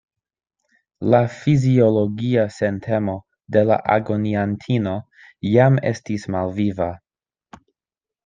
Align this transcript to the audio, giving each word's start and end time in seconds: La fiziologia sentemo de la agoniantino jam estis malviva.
La 1.13 1.17
fiziologia 1.39 2.45
sentemo 2.55 3.13
de 3.57 3.63
la 3.71 3.77
agoniantino 3.95 4.95
jam 5.49 5.79
estis 5.93 6.27
malviva. 6.37 6.89